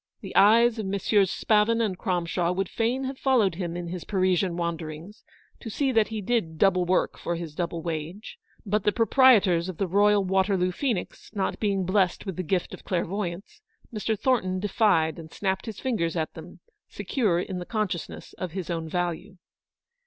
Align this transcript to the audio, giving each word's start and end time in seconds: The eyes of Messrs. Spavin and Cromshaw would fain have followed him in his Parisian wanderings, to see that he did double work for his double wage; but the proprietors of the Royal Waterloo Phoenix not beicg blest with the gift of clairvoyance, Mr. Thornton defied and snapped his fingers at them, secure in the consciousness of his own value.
The 0.21 0.35
eyes 0.35 0.79
of 0.79 0.87
Messrs. 0.87 1.29
Spavin 1.29 1.79
and 1.79 1.95
Cromshaw 1.95 2.51
would 2.55 2.67
fain 2.69 3.03
have 3.03 3.19
followed 3.19 3.53
him 3.53 3.77
in 3.77 3.89
his 3.89 4.03
Parisian 4.03 4.57
wanderings, 4.57 5.23
to 5.59 5.69
see 5.69 5.91
that 5.91 6.07
he 6.07 6.21
did 6.21 6.57
double 6.57 6.85
work 6.85 7.19
for 7.19 7.35
his 7.35 7.53
double 7.53 7.83
wage; 7.83 8.39
but 8.65 8.83
the 8.83 8.91
proprietors 8.91 9.69
of 9.69 9.77
the 9.77 9.85
Royal 9.85 10.23
Waterloo 10.25 10.71
Phoenix 10.71 11.29
not 11.35 11.59
beicg 11.59 11.85
blest 11.85 12.25
with 12.25 12.35
the 12.35 12.41
gift 12.41 12.73
of 12.73 12.83
clairvoyance, 12.83 13.61
Mr. 13.93 14.17
Thornton 14.17 14.59
defied 14.59 15.19
and 15.19 15.31
snapped 15.31 15.67
his 15.67 15.79
fingers 15.79 16.15
at 16.17 16.33
them, 16.33 16.61
secure 16.89 17.39
in 17.39 17.59
the 17.59 17.65
consciousness 17.67 18.33
of 18.39 18.53
his 18.53 18.71
own 18.71 18.89
value. 18.89 19.37